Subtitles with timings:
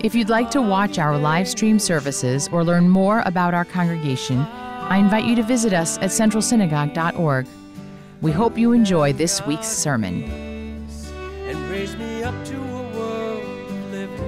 [0.00, 4.38] If you'd like to watch our live stream services or learn more about our congregation,
[4.42, 7.48] I invite you to visit us at centralsynagogue.org.
[8.20, 10.22] We hope you enjoy this week's sermon.
[10.22, 14.20] and raise me up to a world of living.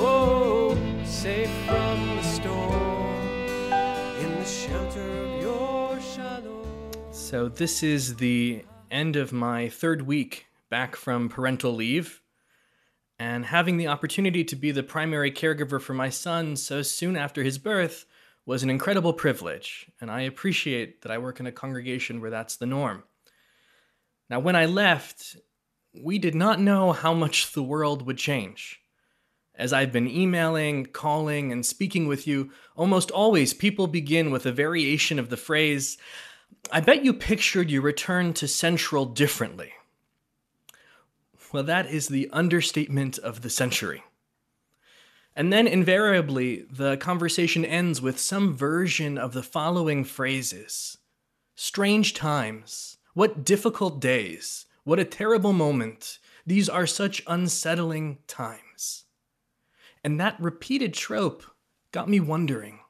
[0.00, 3.72] Oh, safe from the storm,
[4.20, 6.90] in the shelter of your shalom.
[7.12, 12.20] So, this is the end of my third week back from parental leave.
[13.18, 17.42] And having the opportunity to be the primary caregiver for my son so soon after
[17.42, 18.06] his birth
[18.46, 19.90] was an incredible privilege.
[20.00, 23.02] And I appreciate that I work in a congregation where that's the norm.
[24.30, 25.36] Now, when I left,
[26.00, 28.80] we did not know how much the world would change.
[29.54, 34.52] As I've been emailing, calling, and speaking with you, almost always people begin with a
[34.52, 35.98] variation of the phrase,
[36.70, 39.72] I bet you pictured your return to Central differently.
[41.52, 44.02] Well, that is the understatement of the century.
[45.34, 50.98] And then invariably, the conversation ends with some version of the following phrases
[51.54, 52.98] Strange times.
[53.14, 54.66] What difficult days.
[54.84, 56.18] What a terrible moment.
[56.46, 59.04] These are such unsettling times.
[60.04, 61.42] And that repeated trope
[61.92, 62.80] got me wondering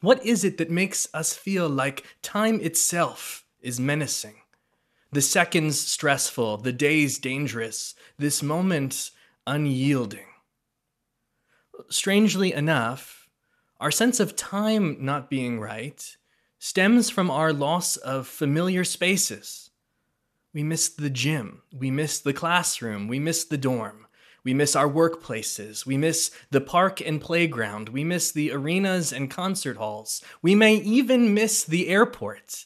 [0.00, 4.36] what is it that makes us feel like time itself is menacing?
[5.12, 9.10] The seconds stressful, the days dangerous, this moment
[9.46, 10.26] unyielding.
[11.88, 13.28] Strangely enough,
[13.78, 16.16] our sense of time not being right
[16.58, 19.70] stems from our loss of familiar spaces.
[20.52, 24.06] We miss the gym, we miss the classroom, we miss the dorm,
[24.42, 29.30] we miss our workplaces, we miss the park and playground, we miss the arenas and
[29.30, 32.64] concert halls, we may even miss the airport,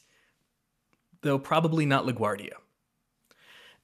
[1.21, 2.53] though probably not LaGuardia.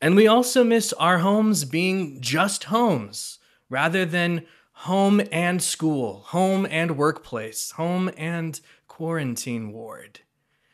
[0.02, 3.40] And we also miss our homes being just homes
[3.70, 10.20] rather than home and school, home and workplace, home and quarantine ward.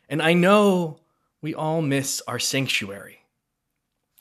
[0.10, 1.00] And I know
[1.42, 3.20] we all miss our sanctuary.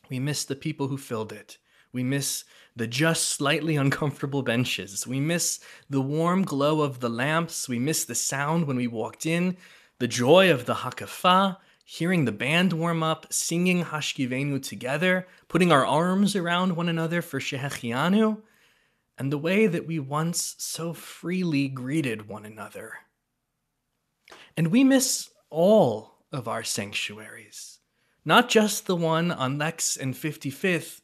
[0.08, 1.58] We miss the people who filled it.
[1.92, 2.44] We miss
[2.76, 5.06] the just slightly uncomfortable benches.
[5.06, 5.58] We miss
[5.90, 7.68] the warm glow of the lamps.
[7.68, 9.56] We miss the sound when we walked in,
[9.98, 11.58] the joy of the hakafa,
[11.92, 17.38] hearing the band warm up, singing Hashkivenu together, putting our arms around one another for
[17.38, 18.40] Shehechianu,
[19.18, 22.94] and the way that we once so freely greeted one another.
[24.56, 27.80] And we miss all of our sanctuaries,
[28.24, 31.02] not just the one on Lex and 55th,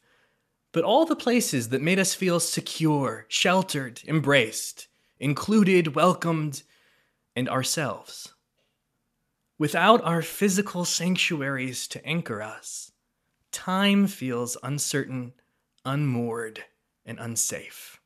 [0.71, 4.87] but all the places that made us feel secure, sheltered, embraced,
[5.19, 6.63] included, welcomed,
[7.35, 8.33] and ourselves.
[9.59, 12.93] Without our physical sanctuaries to anchor us,
[13.51, 15.33] time feels uncertain,
[15.83, 16.63] unmoored,
[17.05, 17.99] and unsafe.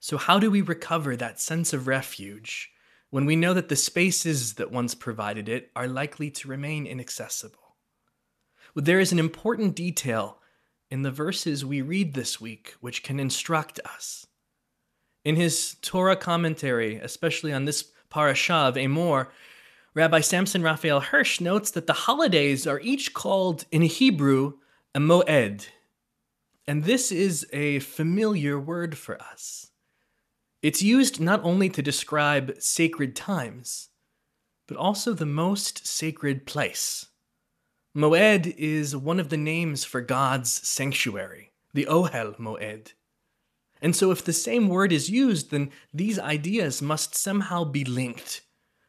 [0.00, 2.72] So, how do we recover that sense of refuge
[3.10, 7.76] when we know that the spaces that once provided it are likely to remain inaccessible?
[8.74, 10.38] Well, there is an important detail
[10.90, 14.26] in the verses we read this week which can instruct us.
[15.24, 19.28] In his Torah commentary, especially on this parashah of Emor,
[19.94, 24.54] Rabbi Samson Raphael Hirsch notes that the holidays are each called in Hebrew
[24.94, 25.66] a moed.
[26.66, 29.70] And this is a familiar word for us.
[30.62, 33.90] It's used not only to describe sacred times,
[34.66, 37.08] but also the most sacred place.
[37.94, 42.94] Moed is one of the names for God's sanctuary, the Ohel Moed.
[43.82, 48.40] And so, if the same word is used, then these ideas must somehow be linked.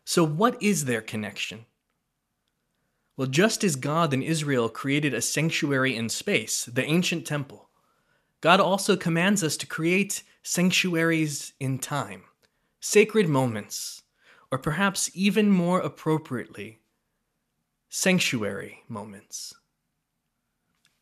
[0.05, 1.65] So, what is their connection?
[3.15, 7.69] Well, just as God in Israel created a sanctuary in space, the ancient temple,
[8.41, 12.23] God also commands us to create sanctuaries in time,
[12.79, 14.01] sacred moments,
[14.51, 16.79] or perhaps even more appropriately,
[17.89, 19.53] sanctuary moments.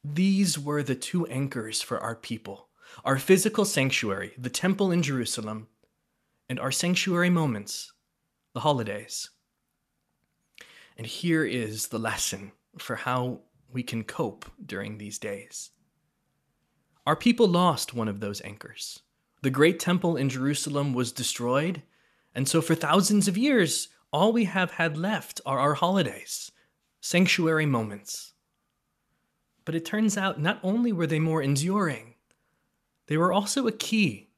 [0.03, 2.68] These were the two anchors for our people
[3.06, 5.68] our physical sanctuary, the temple in Jerusalem,
[6.50, 7.94] and our sanctuary moments,
[8.53, 9.30] the holidays.
[10.98, 15.71] And here is the lesson for how we can cope during these days.
[17.06, 19.00] Our people lost one of those anchors
[19.42, 21.81] The great temple in Jerusalem was destroyed,
[22.36, 26.51] and so for thousands of years, all we have had left are our holidays,
[27.00, 28.33] sanctuary moments.
[29.65, 32.15] But it turns out not only were they more enduring,
[33.07, 34.30] they were also a key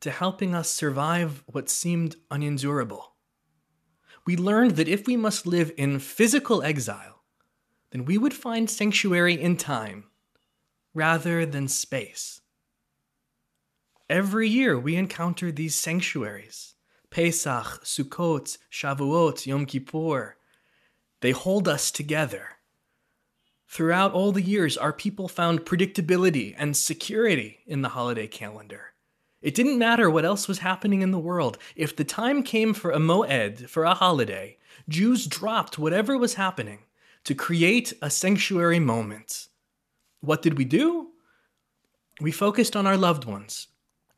[0.00, 3.15] to helping us survive what seemed unendurable.
[4.26, 7.22] We learned that if we must live in physical exile,
[7.92, 10.04] then we would find sanctuary in time
[10.94, 12.40] rather than space.
[14.10, 16.74] Every year we encounter these sanctuaries
[17.10, 20.36] Pesach, Sukkot, Shavuot, Yom Kippur.
[21.20, 22.48] They hold us together.
[23.68, 28.95] Throughout all the years, our people found predictability and security in the holiday calendar.
[29.42, 31.58] It didn't matter what else was happening in the world.
[31.74, 36.80] If the time came for a moed, for a holiday, Jews dropped whatever was happening
[37.24, 39.48] to create a sanctuary moment.
[40.20, 41.10] What did we do?
[42.20, 43.68] We focused on our loved ones.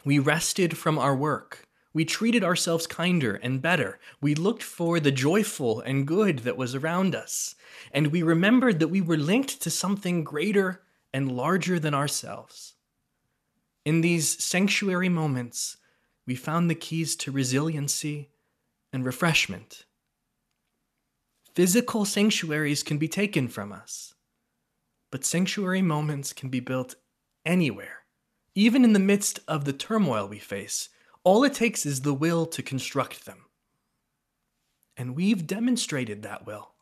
[0.05, 1.67] We rested from our work.
[1.93, 3.99] We treated ourselves kinder and better.
[4.21, 7.57] We looked for the joyful and good that was around us.
[7.93, 10.83] And we remembered that we were linked to something greater
[11.13, 12.75] and larger than ourselves.
[13.89, 15.79] In these sanctuary moments,
[16.27, 18.29] we found the keys to resiliency
[18.93, 19.87] and refreshment.
[21.55, 24.13] Physical sanctuaries can be taken from us,
[25.11, 26.97] but sanctuary moments can be built
[27.47, 28.01] anywhere,
[28.55, 30.91] even in the midst of the turmoil we face.
[31.25, 33.47] All it takes is the will to construct them.
[34.99, 36.73] And we've demonstrated that will.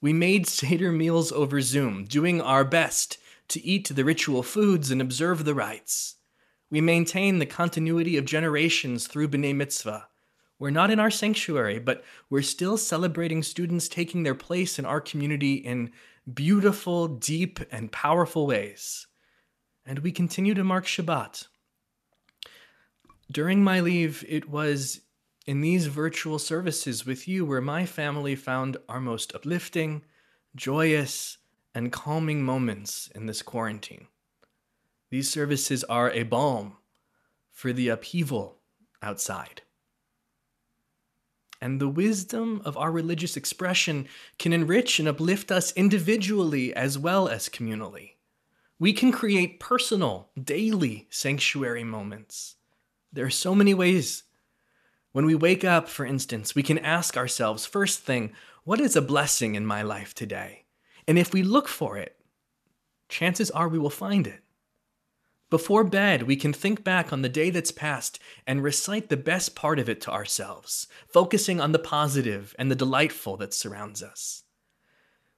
[0.00, 3.18] We made Seder meals over Zoom, doing our best
[3.48, 6.16] to eat the ritual foods and observe the rites.
[6.70, 10.08] We maintain the continuity of generations through B'nai Mitzvah.
[10.58, 15.00] We're not in our sanctuary, but we're still celebrating students taking their place in our
[15.00, 15.92] community in
[16.32, 19.06] beautiful, deep, and powerful ways.
[19.84, 21.46] And we continue to mark Shabbat.
[23.30, 25.00] During my leave, it was
[25.46, 30.02] in these virtual services with you where my family found our most uplifting,
[30.56, 31.38] joyous,
[31.76, 34.06] and calming moments in this quarantine.
[35.10, 36.78] These services are a balm
[37.52, 38.56] for the upheaval
[39.02, 39.60] outside.
[41.60, 44.08] And the wisdom of our religious expression
[44.38, 48.12] can enrich and uplift us individually as well as communally.
[48.78, 52.56] We can create personal, daily sanctuary moments.
[53.12, 54.22] There are so many ways.
[55.12, 58.32] When we wake up, for instance, we can ask ourselves first thing,
[58.64, 60.65] what is a blessing in my life today?
[61.08, 62.16] And if we look for it,
[63.08, 64.42] chances are we will find it.
[65.48, 68.18] Before bed, we can think back on the day that's passed
[68.48, 72.74] and recite the best part of it to ourselves, focusing on the positive and the
[72.74, 74.42] delightful that surrounds us.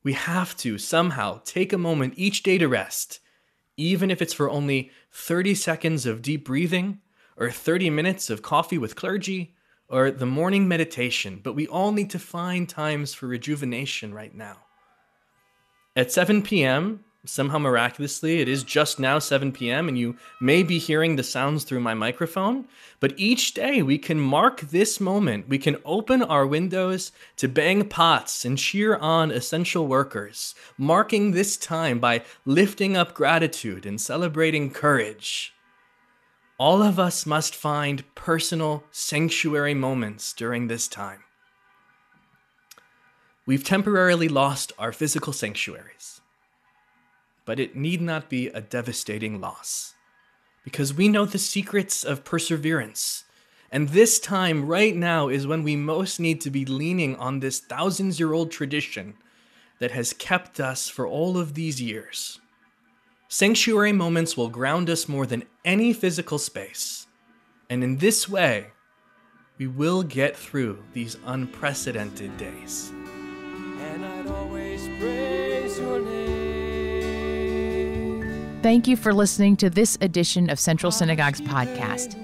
[0.02, 3.20] We have to somehow take a moment each day to rest,
[3.76, 7.00] even if it's for only 30 seconds of deep breathing,
[7.36, 9.54] or 30 minutes of coffee with clergy,
[9.88, 14.56] or the morning meditation, but we all need to find times for rejuvenation right now.
[15.98, 20.78] At 7 p.m., somehow miraculously, it is just now 7 p.m., and you may be
[20.78, 22.68] hearing the sounds through my microphone.
[23.00, 25.48] But each day we can mark this moment.
[25.48, 31.56] We can open our windows to bang pots and cheer on essential workers, marking this
[31.56, 35.52] time by lifting up gratitude and celebrating courage.
[36.58, 41.24] All of us must find personal sanctuary moments during this time.
[43.48, 46.20] We've temporarily lost our physical sanctuaries.
[47.46, 49.94] But it need not be a devastating loss,
[50.64, 53.24] because we know the secrets of perseverance.
[53.72, 57.58] And this time, right now, is when we most need to be leaning on this
[57.58, 59.14] thousands year old tradition
[59.78, 62.40] that has kept us for all of these years.
[63.28, 67.06] Sanctuary moments will ground us more than any physical space.
[67.70, 68.72] And in this way,
[69.56, 72.92] we will get through these unprecedented days
[78.62, 82.16] Thank you for listening to this edition of Central Synagogue's podcast.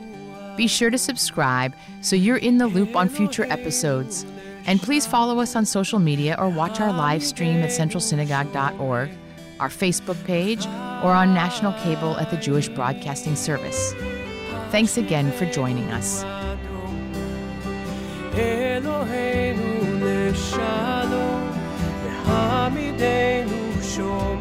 [0.57, 4.27] Be sure to subscribe so you're in the loop on future episodes.
[4.67, 9.11] And please follow us on social media or watch our live stream at centralsynagogue.org,
[9.61, 13.95] our Facebook page, or on national cable at the Jewish Broadcasting Service.
[14.71, 16.25] Thanks again for joining us.
[23.95, 24.34] Sure.